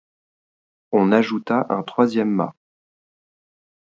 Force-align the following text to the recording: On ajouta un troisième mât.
On 0.93 1.11
ajouta 1.11 1.67
un 1.69 1.83
troisième 1.83 2.31
mât. 2.31 2.55